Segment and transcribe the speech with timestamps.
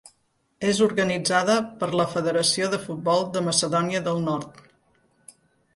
[0.69, 4.69] És organitzada per la Federació de Futbol de Macedònia del Nord.